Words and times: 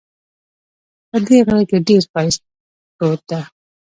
په 1.09 1.17
دې 1.27 1.37
غره 1.45 1.63
کې 1.69 1.77
ډېر 1.87 2.03
ښایست 2.11 2.41
پروت 2.97 3.21
ده 3.29 3.39